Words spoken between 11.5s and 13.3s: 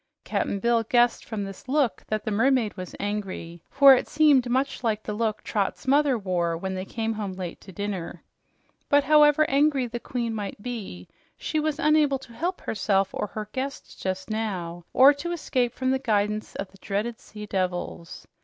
was unable to help herself or